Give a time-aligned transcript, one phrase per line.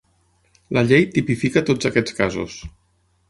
[0.77, 2.57] La llei tipifica tots aquests casos.